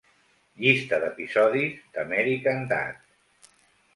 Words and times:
Llista 0.63 0.97
d'episodis 1.03 1.77
d'American 1.97 2.65
Dad! 2.73 3.53